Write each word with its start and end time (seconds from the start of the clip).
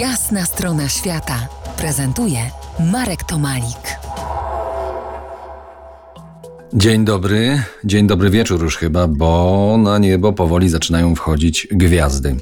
Jasna 0.00 0.44
strona 0.44 0.88
świata 0.88 1.48
prezentuje 1.76 2.38
Marek 2.92 3.24
Tomalik. 3.24 3.98
Dzień 6.74 7.04
dobry, 7.04 7.62
dzień 7.84 8.06
dobry 8.06 8.30
wieczór 8.30 8.62
już 8.62 8.76
chyba, 8.76 9.08
bo 9.08 9.76
na 9.78 9.98
niebo 9.98 10.32
powoli 10.32 10.68
zaczynają 10.68 11.14
wchodzić 11.14 11.68
gwiazdy. 11.70 12.36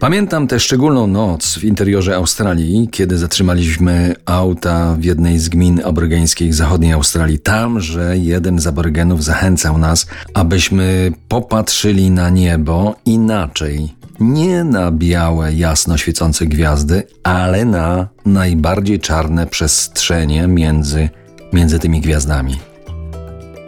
Pamiętam 0.00 0.48
tę 0.48 0.60
szczególną 0.60 1.06
noc 1.06 1.58
w 1.58 1.64
interiorze 1.64 2.16
Australii, 2.16 2.88
kiedy 2.92 3.18
zatrzymaliśmy 3.18 4.14
auta 4.24 4.96
w 4.98 5.04
jednej 5.04 5.38
z 5.38 5.48
gmin 5.48 5.80
aborygeńskich 5.84 6.54
zachodniej 6.54 6.92
Australii. 6.92 7.38
Tam, 7.38 7.80
że 7.80 8.18
jeden 8.18 8.58
z 8.58 8.66
aborygenów 8.66 9.24
zachęcał 9.24 9.78
nas, 9.78 10.06
abyśmy 10.34 11.12
popatrzyli 11.28 12.10
na 12.10 12.30
niebo 12.30 12.94
inaczej. 13.04 13.96
Nie 14.20 14.64
na 14.64 14.90
białe, 14.90 15.52
jasno 15.52 15.96
świecące 15.96 16.46
gwiazdy, 16.46 17.02
ale 17.22 17.64
na 17.64 18.08
najbardziej 18.24 19.00
czarne 19.00 19.46
przestrzenie 19.46 20.46
między, 20.46 21.08
między 21.52 21.78
tymi 21.78 22.00
gwiazdami. 22.00 22.58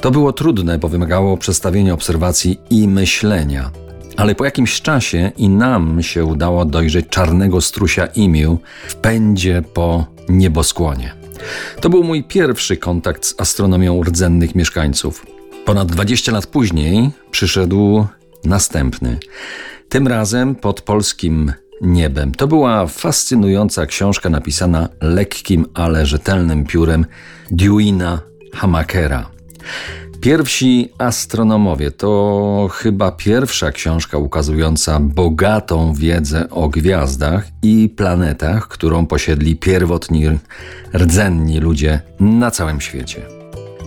To 0.01 0.11
było 0.11 0.33
trudne, 0.33 0.79
bo 0.79 0.89
wymagało 0.89 1.37
przestawienia 1.37 1.95
obserwacji 1.95 2.61
i 2.71 2.89
myślenia. 2.89 3.71
Ale 4.17 4.35
po 4.35 4.45
jakimś 4.45 4.81
czasie 4.81 5.33
i 5.37 5.49
nam 5.49 6.03
się 6.03 6.25
udało 6.25 6.65
dojrzeć 6.65 7.09
czarnego 7.09 7.61
strusia 7.61 8.07
imiu 8.07 8.59
w 8.89 8.95
pędzie 8.95 9.63
po 9.75 10.07
nieboskłonie. 10.29 11.13
To 11.81 11.91
był 11.91 12.05
mój 12.05 12.25
pierwszy 12.25 12.77
kontakt 12.77 13.27
z 13.27 13.35
astronomią 13.41 14.03
rdzennych 14.03 14.55
mieszkańców. 14.55 15.27
Ponad 15.65 15.89
20 15.89 16.33
lat 16.33 16.47
później 16.47 17.11
przyszedł 17.31 18.07
następny. 18.45 19.19
Tym 19.89 20.09
razem 20.09 20.55
pod 20.55 20.81
polskim 20.81 21.53
niebem. 21.81 22.33
To 22.35 22.47
była 22.47 22.87
fascynująca 22.87 23.87
książka 23.87 24.29
napisana 24.31 24.89
lekkim, 25.01 25.67
ale 25.75 26.07
rzetelnym 26.07 26.65
piórem 26.65 27.07
Deweyna 27.51 28.21
Hamakera. 28.55 29.31
Pierwsi 30.21 30.93
astronomowie 30.99 31.91
to 31.91 32.69
chyba 32.73 33.13
pierwsza 33.13 33.73
książka 33.73 34.19
ukazująca 34.19 35.01
bogatą 35.01 35.95
wiedzę 35.95 36.51
o 36.51 36.69
gwiazdach 36.69 37.47
i 37.63 37.89
planetach, 37.97 38.69
którą 38.69 39.07
posiedli 39.07 39.57
pierwotni 39.57 40.25
rdzenni 40.95 41.61
ludzie 41.61 42.01
na 42.21 42.51
całym 42.51 42.81
świecie. 42.81 43.23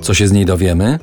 Co 0.01 0.13
się 0.13 0.27
z 0.27 0.31
niej 0.31 0.45
dowiemy? 0.45 0.99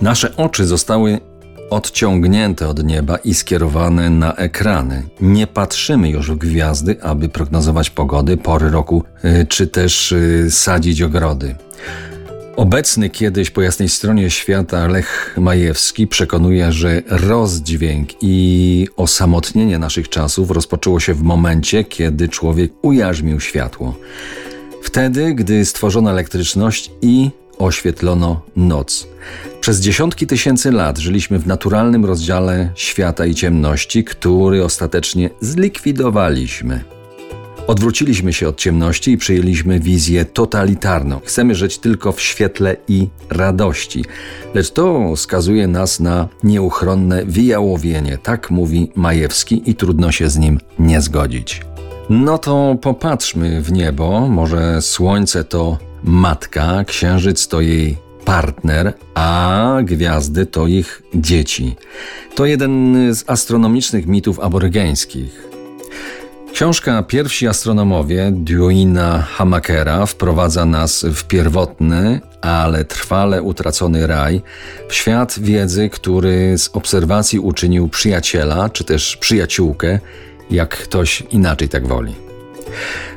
Nasze 0.00 0.36
oczy 0.36 0.66
zostały 0.66 1.31
odciągnięte 1.72 2.68
od 2.68 2.84
nieba 2.84 3.16
i 3.16 3.34
skierowane 3.34 4.10
na 4.10 4.34
ekrany. 4.34 5.02
Nie 5.20 5.46
patrzymy 5.46 6.10
już 6.10 6.30
w 6.30 6.36
gwiazdy, 6.36 7.02
aby 7.02 7.28
prognozować 7.28 7.90
pogody, 7.90 8.36
pory 8.36 8.70
roku, 8.70 9.04
y, 9.24 9.46
czy 9.46 9.66
też 9.66 10.12
y, 10.12 10.46
sadzić 10.50 11.02
ogrody. 11.02 11.54
Obecny 12.56 13.10
kiedyś 13.10 13.50
po 13.50 13.62
jasnej 13.62 13.88
stronie 13.88 14.30
świata 14.30 14.86
Lech 14.86 15.34
Majewski 15.38 16.06
przekonuje, 16.06 16.72
że 16.72 17.02
rozdźwięk 17.08 18.08
i 18.20 18.88
osamotnienie 18.96 19.78
naszych 19.78 20.08
czasów 20.08 20.50
rozpoczęło 20.50 21.00
się 21.00 21.14
w 21.14 21.22
momencie, 21.22 21.84
kiedy 21.84 22.28
człowiek 22.28 22.72
ujarzmił 22.82 23.40
światło. 23.40 23.96
Wtedy, 24.82 25.34
gdy 25.34 25.64
stworzono 25.64 26.10
elektryczność 26.10 26.90
i 27.02 27.30
oświetlono 27.58 28.40
noc. 28.56 29.08
Przez 29.60 29.80
dziesiątki 29.80 30.26
tysięcy 30.26 30.72
lat 30.72 30.98
żyliśmy 30.98 31.38
w 31.38 31.46
naturalnym 31.46 32.04
rozdziale 32.04 32.70
świata 32.74 33.26
i 33.26 33.34
ciemności, 33.34 34.04
który 34.04 34.64
ostatecznie 34.64 35.30
zlikwidowaliśmy. 35.40 36.84
Odwróciliśmy 37.66 38.32
się 38.32 38.48
od 38.48 38.56
ciemności 38.56 39.10
i 39.10 39.18
przyjęliśmy 39.18 39.80
wizję 39.80 40.24
totalitarną. 40.24 41.20
Chcemy 41.24 41.54
żyć 41.54 41.78
tylko 41.78 42.12
w 42.12 42.20
świetle 42.20 42.76
i 42.88 43.08
radości. 43.30 44.04
Lecz 44.54 44.70
to 44.70 45.16
skazuje 45.16 45.66
nas 45.66 46.00
na 46.00 46.28
nieuchronne 46.44 47.24
wyjałowienie, 47.24 48.18
tak 48.18 48.50
mówi 48.50 48.92
Majewski 48.94 49.70
i 49.70 49.74
trudno 49.74 50.12
się 50.12 50.30
z 50.30 50.38
nim 50.38 50.60
nie 50.78 51.00
zgodzić. 51.00 51.60
No 52.10 52.38
to 52.38 52.76
popatrzmy 52.80 53.62
w 53.62 53.72
niebo, 53.72 54.28
może 54.28 54.82
słońce 54.82 55.44
to 55.44 55.78
matka, 56.04 56.84
księżyc 56.84 57.48
to 57.48 57.60
jej 57.60 57.96
partner, 58.24 58.92
a 59.14 59.78
gwiazdy 59.82 60.46
to 60.46 60.66
ich 60.66 61.02
dzieci. 61.14 61.76
To 62.34 62.46
jeden 62.46 62.96
z 63.14 63.24
astronomicznych 63.26 64.06
mitów 64.06 64.40
aborygeńskich. 64.40 65.52
Książka 66.52 67.02
Pierwsi 67.02 67.48
astronomowie 67.48 68.32
Deweyna 68.34 69.22
Hamakera 69.22 70.06
wprowadza 70.06 70.64
nas 70.64 71.04
w 71.04 71.24
pierwotny, 71.24 72.20
ale 72.40 72.84
trwale 72.84 73.42
utracony 73.42 74.06
raj, 74.06 74.42
w 74.88 74.94
świat 74.94 75.38
wiedzy, 75.38 75.88
który 75.88 76.58
z 76.58 76.70
obserwacji 76.72 77.38
uczynił 77.38 77.88
przyjaciela, 77.88 78.68
czy 78.68 78.84
też 78.84 79.16
przyjaciółkę, 79.16 79.98
jak 80.50 80.76
ktoś 80.76 81.22
inaczej 81.30 81.68
tak 81.68 81.86
woli. 81.86 82.14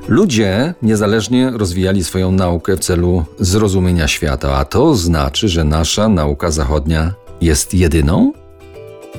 Ludzie 0.07 0.73
niezależnie 0.81 1.51
rozwijali 1.51 2.03
swoją 2.03 2.31
naukę 2.31 2.77
w 2.77 2.79
celu 2.79 3.25
zrozumienia 3.39 4.07
świata, 4.07 4.55
a 4.57 4.66
to 4.66 4.95
znaczy, 4.95 5.49
że 5.49 5.63
nasza 5.63 6.09
nauka 6.09 6.51
zachodnia 6.51 7.13
jest 7.41 7.73
jedyną? 7.73 8.33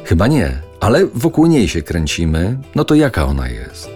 Chyba 0.05 0.27
nie, 0.27 0.63
ale 0.81 1.07
wokół 1.07 1.47
niej 1.47 1.69
się 1.69 1.83
kręcimy, 1.83 2.59
no 2.75 2.85
to 2.85 2.95
jaka 2.95 3.25
ona 3.25 3.49
jest? 3.49 3.91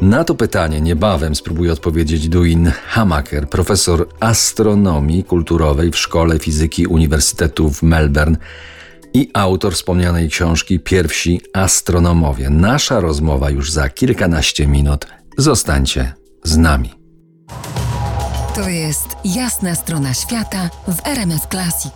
Na 0.00 0.24
to 0.24 0.34
pytanie 0.34 0.80
niebawem 0.80 1.34
spróbuje 1.34 1.72
odpowiedzieć 1.72 2.28
Duin 2.28 2.72
Hamaker, 2.86 3.48
profesor 3.48 4.08
astronomii 4.20 5.24
kulturowej 5.24 5.90
w 5.90 5.96
Szkole 5.96 6.38
Fizyki 6.38 6.86
Uniwersytetu 6.86 7.70
w 7.70 7.82
Melbourne 7.82 8.36
i 9.14 9.30
autor 9.34 9.74
wspomnianej 9.74 10.28
książki 10.28 10.80
Pierwsi 10.80 11.40
astronomowie. 11.52 12.50
Nasza 12.50 13.00
rozmowa 13.00 13.50
już 13.50 13.72
za 13.72 13.88
kilkanaście 13.88 14.66
minut. 14.66 15.06
Zostańcie 15.40 16.12
z 16.44 16.56
nami. 16.56 16.94
To 18.54 18.68
jest 18.68 19.06
jasna 19.24 19.74
strona 19.74 20.14
świata 20.14 20.70
w 20.88 21.06
RMS 21.06 21.42
Classic. 21.50 21.92